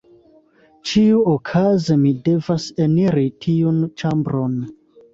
Ĉiuokaze 0.91 1.99
mi 2.07 2.15
devas 2.31 2.69
eniri 2.89 3.29
tiun 3.47 3.81
ĉambron. 4.01 4.63